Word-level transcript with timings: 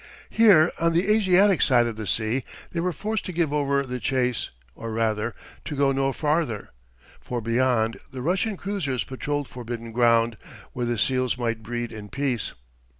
Here, 0.31 0.71
on 0.79 0.93
the 0.93 1.07
Asiatic 1.13 1.61
side 1.61 1.85
of 1.85 1.95
the 1.95 2.07
sea, 2.07 2.43
they 2.71 2.79
were 2.79 2.91
forced 2.91 3.23
to 3.25 3.31
give 3.31 3.53
over 3.53 3.83
the 3.83 3.99
chase, 3.99 4.49
or 4.73 4.91
rather, 4.91 5.35
to 5.65 5.75
go 5.75 5.91
no 5.91 6.11
farther; 6.11 6.71
for 7.19 7.39
beyond, 7.39 7.99
the 8.11 8.23
Russian 8.23 8.57
cruisers 8.57 9.03
patrolled 9.03 9.47
forbidden 9.47 9.91
ground, 9.91 10.37
where 10.73 10.87
the 10.87 10.97
seals 10.97 11.37
might 11.37 11.61
breed 11.61 11.91
in 11.91 12.09
peace. 12.09 12.53